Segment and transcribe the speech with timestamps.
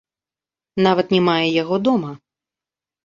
[0.87, 2.11] Нават не мае яго дома.